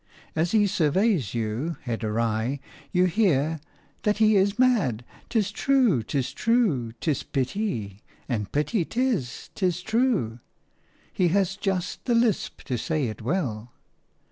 [0.35, 2.59] As he surveys you, head awry,
[2.91, 3.59] you hear–
[4.01, 10.39] "That he is mad, 'tis true; 'tis true, 'tis pity: and pity 'tis, 'tis true."
[11.13, 13.73] He has just the lisp to say it well.